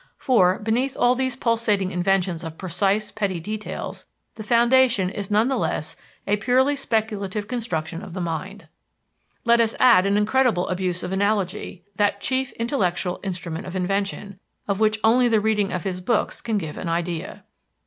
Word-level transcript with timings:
For, 0.17 0.57
beneath 0.57 0.97
all 0.97 1.13
these 1.13 1.35
pulsating 1.35 1.91
inventions 1.91 2.43
of 2.43 2.57
precise, 2.57 3.11
petty 3.11 3.39
details, 3.39 4.07
the 4.33 4.41
foundation 4.41 5.11
is 5.11 5.29
none 5.29 5.47
the 5.47 5.55
less 5.57 5.95
a 6.25 6.37
purely 6.37 6.75
speculative 6.75 7.47
construction 7.47 8.01
of 8.01 8.13
the 8.15 8.19
mind. 8.19 8.67
Let 9.45 9.61
us 9.61 9.75
add 9.79 10.07
an 10.07 10.17
incredible 10.17 10.67
abuse 10.69 11.03
of 11.03 11.11
analogy, 11.11 11.83
that 11.97 12.19
chief 12.19 12.51
intellectual 12.53 13.19
instrument 13.23 13.67
of 13.67 13.75
invention, 13.75 14.39
of 14.67 14.79
which 14.79 14.99
only 15.03 15.27
the 15.27 15.39
reading 15.39 15.71
of 15.71 15.83
his 15.83 16.01
books 16.01 16.41
can 16.41 16.57
give 16.57 16.79
an 16.79 16.89
idea. 16.89 17.43